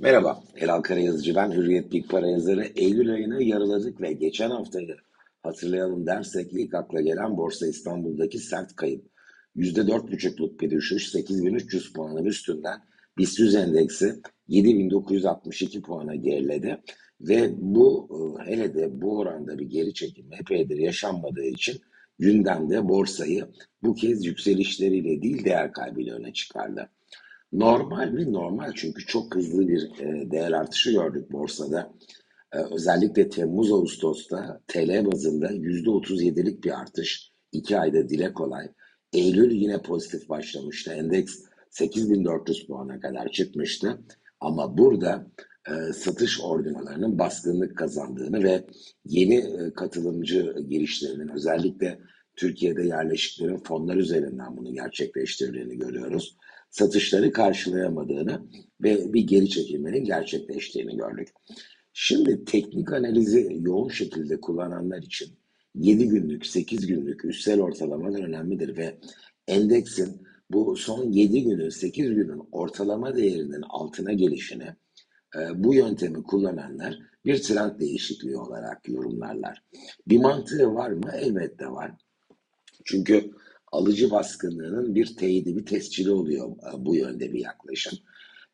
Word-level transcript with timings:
Merhaba, 0.00 0.42
Elal 0.56 0.82
Karayazıcı 0.82 1.34
ben, 1.34 1.52
Hürriyet 1.52 1.92
Big 1.92 2.10
Para 2.10 2.26
yazarı. 2.26 2.64
Eylül 2.64 3.12
ayını 3.12 3.42
yarıladık 3.42 4.00
ve 4.00 4.12
geçen 4.12 4.50
haftayı 4.50 4.96
hatırlayalım 5.42 6.06
dersek 6.06 6.52
ilk 6.52 6.74
akla 6.74 7.00
gelen 7.00 7.36
Borsa 7.36 7.66
İstanbul'daki 7.66 8.38
sert 8.38 8.76
kayıp. 8.76 9.04
%4,5'luk 9.56 10.60
bir 10.60 10.70
düşüş, 10.70 11.08
8300 11.08 11.92
puanın 11.92 12.24
üstünden 12.24 12.80
BIST 13.18 13.38
100 13.38 13.54
endeksi 13.54 14.20
7962 14.48 15.82
puana 15.82 16.14
geriledi. 16.14 16.80
Ve 17.20 17.50
bu 17.58 18.08
e, 18.10 18.50
hele 18.50 18.74
de 18.74 19.02
bu 19.02 19.18
oranda 19.18 19.58
bir 19.58 19.66
geri 19.66 19.94
çekim 19.94 20.32
epeydir 20.40 20.78
yaşanmadığı 20.78 21.44
için 21.44 21.80
gündemde 22.18 22.88
borsayı 22.88 23.46
bu 23.82 23.94
kez 23.94 24.26
yükselişleriyle 24.26 25.22
değil 25.22 25.44
değer 25.44 25.72
kaybıyla 25.72 26.16
öne 26.16 26.32
çıkardı. 26.32 26.90
Normal 27.54 28.10
mi? 28.10 28.32
Normal 28.32 28.72
çünkü 28.74 29.06
çok 29.06 29.34
hızlı 29.34 29.68
bir 29.68 29.82
e, 30.00 30.30
değer 30.30 30.52
artışı 30.52 30.92
gördük 30.92 31.32
borsada. 31.32 31.92
E, 32.52 32.58
özellikle 32.58 33.28
Temmuz-Ağustos'ta 33.28 34.60
TL 34.68 35.06
bazında 35.12 35.46
%37'lik 35.46 36.64
bir 36.64 36.80
artış. 36.80 37.32
2 37.52 37.78
ayda 37.78 38.08
dile 38.08 38.32
kolay. 38.32 38.68
Eylül 39.12 39.50
yine 39.50 39.82
pozitif 39.82 40.28
başlamıştı. 40.28 40.92
Endeks 40.92 41.34
8400 41.70 42.66
puana 42.66 43.00
kadar 43.00 43.28
çıkmıştı. 43.28 44.00
Ama 44.40 44.78
burada 44.78 45.26
e, 45.68 45.92
satış 45.92 46.40
ordinalarının 46.40 47.18
baskınlık 47.18 47.78
kazandığını 47.78 48.42
ve 48.42 48.66
yeni 49.04 49.36
e, 49.36 49.72
katılımcı 49.74 50.54
girişlerinin 50.68 51.28
özellikle 51.28 52.00
Türkiye'de 52.36 52.82
yerleşiklerin 52.82 53.58
fonlar 53.58 53.96
üzerinden 53.96 54.56
bunu 54.56 54.72
gerçekleştirdiğini 54.72 55.78
görüyoruz 55.78 56.36
satışları 56.74 57.32
karşılayamadığını 57.32 58.42
ve 58.82 59.12
bir 59.12 59.26
geri 59.26 59.48
çekilmenin 59.48 60.04
gerçekleştiğini 60.04 60.96
gördük. 60.96 61.28
Şimdi 61.92 62.44
teknik 62.44 62.92
analizi 62.92 63.58
yoğun 63.60 63.88
şekilde 63.88 64.40
kullananlar 64.40 65.02
için 65.02 65.28
7 65.74 66.08
günlük, 66.08 66.46
8 66.46 66.86
günlük 66.86 67.24
üstsel 67.24 67.60
ortalamalar 67.60 68.22
önemlidir 68.22 68.76
ve 68.76 68.98
endeksin 69.48 70.22
bu 70.50 70.76
son 70.76 71.12
7 71.12 71.42
günün, 71.42 71.68
8 71.68 72.14
günün 72.14 72.42
ortalama 72.52 73.16
değerinin 73.16 73.62
altına 73.68 74.12
gelişini 74.12 74.68
e, 75.36 75.64
bu 75.64 75.74
yöntemi 75.74 76.22
kullananlar 76.22 76.98
bir 77.24 77.42
trend 77.42 77.80
değişikliği 77.80 78.36
olarak 78.36 78.88
yorumlarlar. 78.88 79.62
Bir 80.06 80.18
mantığı 80.18 80.74
var 80.74 80.90
mı? 80.90 81.10
Elbette 81.14 81.66
var. 81.66 81.92
Çünkü 82.84 83.30
alıcı 83.74 84.10
baskınlığının 84.10 84.94
bir 84.94 85.16
teyidi, 85.16 85.56
bir 85.56 85.66
tescili 85.66 86.10
oluyor 86.10 86.48
e, 86.48 86.84
bu 86.84 86.96
yönde 86.96 87.32
bir 87.32 87.40
yaklaşım. 87.40 87.98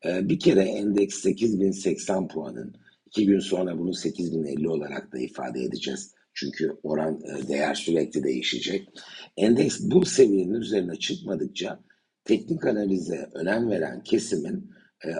E, 0.06 0.28
bir 0.28 0.38
kere 0.38 0.62
endeks 0.62 1.22
8080 1.22 2.28
puanın, 2.28 2.74
iki 3.06 3.26
gün 3.26 3.40
sonra 3.40 3.78
bunu 3.78 3.94
8050 3.94 4.68
olarak 4.68 5.12
da 5.12 5.18
ifade 5.18 5.62
edeceğiz. 5.62 6.14
Çünkü 6.34 6.76
oran 6.82 7.20
e, 7.24 7.48
değer 7.48 7.74
sürekli 7.74 8.24
değişecek. 8.24 8.88
Endeks 9.36 9.80
bu 9.80 10.04
seviyenin 10.04 10.54
üzerine 10.54 10.96
çıkmadıkça 10.96 11.80
teknik 12.24 12.66
analize 12.66 13.30
önem 13.34 13.70
veren 13.70 14.02
kesimin 14.02 14.70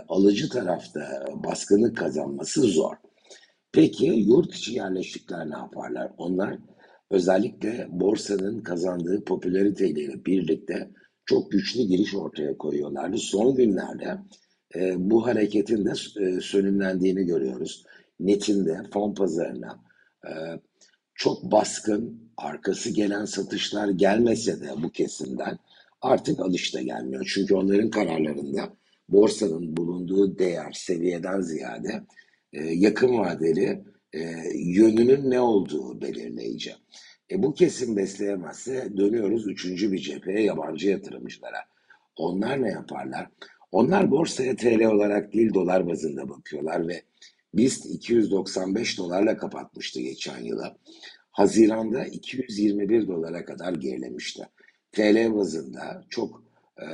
alıcı 0.09 0.49
tarafta 0.49 1.25
baskınlık 1.45 1.97
kazanması 1.97 2.61
zor. 2.61 2.95
Peki 3.73 4.07
yurt 4.07 4.55
içi 4.55 4.75
yerleşikler 4.75 5.51
ne 5.51 5.57
yaparlar? 5.57 6.13
Onlar 6.19 6.59
özellikle 7.11 7.89
borsanın 7.91 8.61
kazandığı 8.61 9.25
popülariteyle 9.25 10.25
birlikte 10.27 10.91
çok 11.27 11.51
güçlü 11.51 11.83
giriş 11.83 12.15
ortaya 12.15 12.59
koyuyorlardı. 12.59 13.19
Son 13.19 13.55
günlerde 13.55 14.19
e, 14.75 15.11
bu 15.11 15.27
hareketin 15.27 15.85
de 15.85 15.93
e, 16.21 16.41
sönümlendiğini 16.41 17.27
görüyoruz. 17.27 17.85
Netinde, 18.21 18.83
fon 18.93 19.15
pazarına 19.15 19.81
e, 20.27 20.31
çok 21.15 21.53
baskın, 21.53 22.31
arkası 22.37 22.91
gelen 22.91 23.25
satışlar 23.25 23.89
gelmese 23.89 24.61
de 24.61 24.69
bu 24.83 24.91
kesimden 24.91 25.59
artık 26.01 26.41
alış 26.41 26.75
da 26.75 26.83
gelmiyor. 26.83 27.31
Çünkü 27.35 27.55
onların 27.55 27.91
kararlarında 27.91 28.73
borsanın 29.09 29.77
bulunduğu 29.77 30.39
değer 30.39 30.73
seviyeden 30.73 31.41
ziyade 31.41 32.03
e, 32.53 32.65
yakın 32.65 33.19
vadeli 33.19 33.85
e, 34.13 34.21
yönünün 34.55 35.31
ne 35.31 35.41
olduğu 35.41 36.01
belirleyici. 36.01 36.75
E, 37.31 37.43
bu 37.43 37.55
kesim 37.55 37.97
besleyemezse 37.97 38.97
dönüyoruz 38.97 39.49
üçüncü 39.49 39.93
bir 39.93 39.99
cepheye 39.99 40.43
yabancı 40.43 40.89
yatırımcılara. 40.89 41.59
Onlar 42.17 42.63
ne 42.63 42.69
yaparlar? 42.69 43.29
Onlar 43.73 44.11
borsaya 44.11 44.57
TL 44.57 44.85
olarak 44.85 45.33
değil 45.33 45.55
dolar 45.55 45.87
bazında 45.87 46.29
bakıyorlar 46.29 46.89
ve 46.89 47.03
BIST 47.55 47.87
295 47.87 48.99
dolarla 48.99 49.37
kapatmıştı 49.37 50.01
geçen 50.01 50.39
yıla. 50.39 50.77
Haziranda 51.31 52.05
221 52.05 53.09
dolara 53.09 53.45
kadar 53.45 53.75
gerilemişti. 53.75 54.43
TL 54.93 55.35
bazında 55.35 56.05
çok 56.11 56.43
e, 56.79 56.87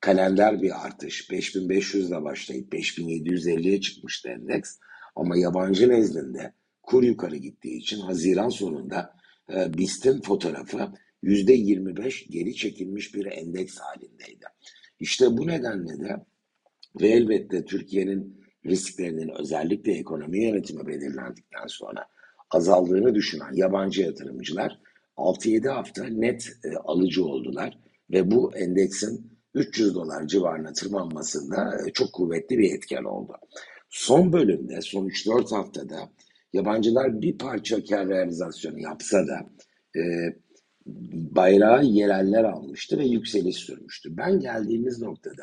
kalender 0.00 0.62
bir 0.62 0.86
artış. 0.86 1.30
5500 1.30 2.08
ile 2.08 2.24
başlayıp 2.24 2.72
5750'ye 2.74 3.80
çıkmıştı 3.80 4.28
endeks. 4.28 4.78
Ama 5.16 5.36
yabancı 5.36 5.88
nezdinde 5.88 6.52
kur 6.82 7.02
yukarı 7.02 7.36
gittiği 7.36 7.78
için 7.78 8.00
Haziran 8.00 8.48
sonunda 8.48 9.16
e, 9.54 9.78
BIST'in 9.78 10.20
fotoğrafı 10.20 10.88
%25 11.22 12.28
geri 12.30 12.54
çekilmiş 12.54 13.14
bir 13.14 13.26
endeks 13.26 13.78
halindeydi. 13.78 14.44
İşte 15.00 15.36
bu 15.36 15.46
nedenle 15.46 16.00
de 16.00 16.16
ve 17.00 17.08
elbette 17.08 17.64
Türkiye'nin 17.64 18.42
risklerinin 18.66 19.30
özellikle 19.38 19.92
ekonomi 19.92 20.44
yönetimi 20.44 20.86
belirlendikten 20.86 21.66
sonra 21.66 22.06
azaldığını 22.50 23.14
düşünen 23.14 23.52
yabancı 23.54 24.02
yatırımcılar 24.02 24.78
6-7 25.16 25.68
hafta 25.68 26.04
net 26.04 26.52
e, 26.64 26.76
alıcı 26.76 27.24
oldular 27.24 27.78
ve 28.10 28.30
bu 28.30 28.56
endeksin 28.56 29.32
300 29.54 29.94
dolar 29.94 30.26
civarına 30.26 30.72
tırmanmasında 30.72 31.80
e, 31.86 31.92
çok 31.92 32.12
kuvvetli 32.12 32.58
bir 32.58 32.74
etken 32.74 33.04
oldu. 33.04 33.32
Son 33.92 34.32
bölümde, 34.32 34.80
son 34.80 35.06
3-4 35.06 35.54
haftada 35.54 36.10
yabancılar 36.52 37.22
bir 37.22 37.38
parça 37.38 37.84
kar 37.84 38.08
realizasyonu 38.08 38.80
yapsa 38.80 39.26
da 39.26 39.50
e, 39.96 40.02
bayrağı 41.36 41.84
yereller 41.84 42.44
almıştı 42.44 42.98
ve 42.98 43.06
yükseliş 43.06 43.56
sürmüştü. 43.56 44.16
Ben 44.16 44.40
geldiğimiz 44.40 45.02
noktada 45.02 45.42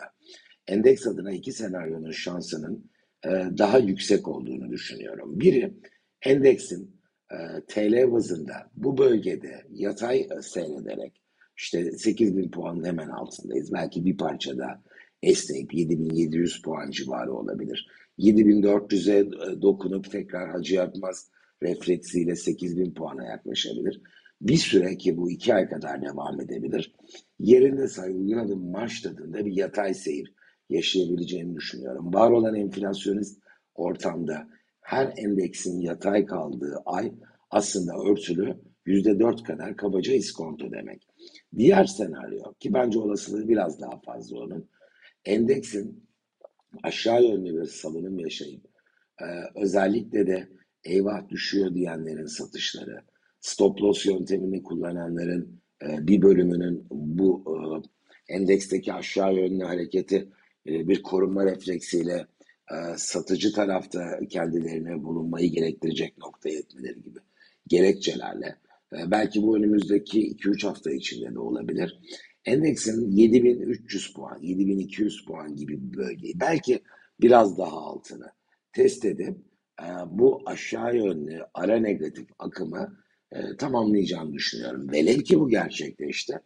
endeks 0.67 1.07
adına 1.07 1.31
iki 1.31 1.51
senaryonun 1.51 2.11
şansının 2.11 2.91
e, 3.25 3.29
daha 3.57 3.77
yüksek 3.77 4.27
olduğunu 4.27 4.69
düşünüyorum. 4.69 5.39
Biri 5.39 5.73
endeksin 6.21 7.01
e, 7.31 7.37
TL 7.67 8.11
bazında 8.11 8.71
bu 8.75 8.97
bölgede 8.97 9.65
yatay 9.71 10.27
seyrederek 10.41 11.21
işte 11.57 11.91
8000 11.91 12.51
puanın 12.51 12.83
hemen 12.83 13.09
altındayız. 13.09 13.73
Belki 13.73 14.05
bir 14.05 14.17
parça 14.17 14.57
da 14.57 14.83
esneyip 15.23 15.73
7700 15.73 16.61
puan 16.61 16.91
civarı 16.91 17.33
olabilir. 17.33 17.87
7400'e 18.19 19.19
e, 19.19 19.61
dokunup 19.61 20.11
tekrar 20.11 20.49
Hacı 20.49 20.75
Yatmaz 20.75 21.29
refleksiyle 21.63 22.35
8000 22.35 22.93
puana 22.93 23.25
yaklaşabilir. 23.25 24.01
Bir 24.41 24.57
süre 24.57 24.97
ki 24.97 25.17
bu 25.17 25.31
iki 25.31 25.53
ay 25.53 25.69
kadar 25.69 26.01
devam 26.01 26.41
edebilir. 26.41 26.95
Yerinde 27.39 27.87
sayılı 27.87 28.41
adım 28.41 28.71
marş 28.71 29.01
tadında 29.01 29.45
bir 29.45 29.51
yatay 29.51 29.93
seyir 29.93 30.33
yaşayabileceğini 30.69 31.55
düşünüyorum. 31.55 32.13
Var 32.13 32.31
olan 32.31 32.55
enflasyonist 32.55 33.41
ortamda 33.75 34.47
her 34.81 35.13
endeksin 35.17 35.81
yatay 35.81 36.25
kaldığı 36.25 36.77
ay 36.85 37.11
aslında 37.51 37.93
örtülü 38.11 38.55
%4 38.85 39.43
kadar 39.43 39.75
kabaca 39.75 40.13
iskonto 40.13 40.71
demek. 40.71 41.07
Diğer 41.57 41.85
senaryo 41.85 42.53
ki 42.59 42.73
bence 42.73 42.99
olasılığı 42.99 43.47
biraz 43.47 43.81
daha 43.81 43.99
fazla 43.99 44.39
onun. 44.39 44.69
Endeksin 45.25 46.08
aşağı 46.83 47.23
yönlü 47.23 47.61
bir 47.61 47.65
salınım 47.65 48.19
yaşayıp 48.19 48.61
e, 49.21 49.25
özellikle 49.55 50.27
de 50.27 50.47
eyvah 50.83 51.29
düşüyor 51.29 51.73
diyenlerin 51.73 52.25
satışları, 52.25 53.01
stop 53.39 53.81
loss 53.81 54.05
yöntemini 54.05 54.63
kullananların 54.63 55.61
e, 55.83 56.07
bir 56.07 56.21
bölümünün 56.21 56.87
bu 56.91 57.43
e, 57.47 58.33
endeksteki 58.33 58.93
aşağı 58.93 59.35
yönlü 59.35 59.63
hareketi 59.63 60.29
e, 60.67 60.87
bir 60.87 61.03
korunma 61.03 61.45
refleksiyle 61.45 62.27
e, 62.71 62.75
satıcı 62.97 63.53
tarafta 63.53 64.19
kendilerine 64.29 65.03
bulunmayı 65.03 65.51
gerektirecek 65.51 66.17
noktaya 66.17 66.59
etmeleri 66.59 67.01
gibi 67.03 67.19
gerekçelerle 67.67 68.55
e, 68.93 69.11
belki 69.11 69.43
bu 69.43 69.57
önümüzdeki 69.57 70.35
2-3 70.35 70.67
hafta 70.67 70.91
içinde 70.91 71.33
de 71.35 71.39
olabilir 71.39 71.99
endeksin 72.45 73.11
7300 73.11 74.13
puan, 74.13 74.39
7200 74.41 75.25
puan 75.25 75.55
gibi 75.55 75.81
bir 75.81 75.97
bölgeyi 75.97 76.39
belki 76.39 76.79
biraz 77.21 77.57
daha 77.57 77.77
altını 77.77 78.31
test 78.73 79.05
edip 79.05 79.37
e, 79.81 79.87
bu 80.11 80.41
aşağı 80.45 80.95
yönlü 80.95 81.39
ara 81.53 81.79
negatif 81.79 82.27
akımı 82.39 82.97
e, 83.31 83.57
tamamlayacağını 83.57 84.33
düşünüyorum. 84.33 84.91
Velev 84.91 85.17
ki 85.17 85.39
bu 85.39 85.49
gerçekleşti. 85.49 86.39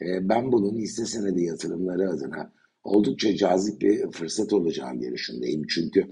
E, 0.00 0.28
ben 0.28 0.52
bunun 0.52 0.78
hisse 0.78 1.06
senedi 1.06 1.42
yatırımları 1.42 2.10
adına 2.10 2.52
oldukça 2.84 3.36
cazip 3.36 3.80
bir 3.80 4.10
fırsat 4.10 4.52
olacağı 4.52 4.94
görüşündeyim. 4.94 5.66
Çünkü 5.66 6.04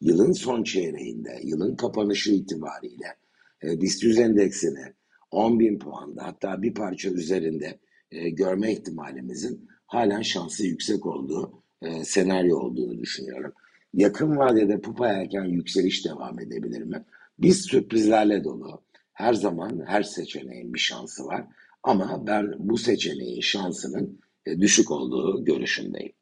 yılın 0.00 0.32
son 0.32 0.62
çeyreğinde, 0.62 1.40
yılın 1.44 1.76
kapanışı 1.76 2.32
itibariyle 2.32 3.16
e, 3.64 3.80
BIST 3.80 4.02
100 4.02 4.18
endeksini 4.18 4.94
10 5.30 5.60
bin 5.60 5.78
puanda 5.78 6.26
hatta 6.26 6.62
bir 6.62 6.74
parça 6.74 7.10
üzerinde 7.10 7.78
e, 8.10 8.30
görme 8.30 8.72
ihtimalimizin 8.72 9.68
halen 9.86 10.22
şansı 10.22 10.66
yüksek 10.66 11.06
olduğu 11.06 11.62
e, 11.82 12.04
senaryo 12.04 12.58
olduğunu 12.58 12.98
düşünüyorum. 12.98 13.52
Yakın 13.94 14.36
vadede 14.36 14.80
pupa 14.80 15.08
erken 15.08 15.44
yükseliş 15.44 16.04
devam 16.04 16.40
edebilir 16.40 16.82
mi? 16.82 17.04
Biz 17.38 17.60
sürprizlerle 17.60 18.44
dolu. 18.44 18.82
Her 19.12 19.34
zaman 19.34 19.82
her 19.86 20.02
seçeneğin 20.02 20.74
bir 20.74 20.78
şansı 20.78 21.26
var. 21.26 21.44
Ama 21.82 22.26
ben 22.26 22.54
bu 22.58 22.78
seçeneğin 22.78 23.40
şansının 23.40 24.20
e, 24.46 24.60
düşük 24.60 24.90
olduğu 24.90 25.44
görüşündeyim. 25.44 26.12